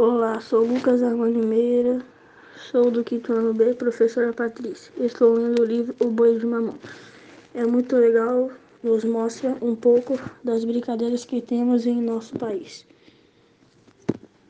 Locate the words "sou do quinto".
2.70-3.32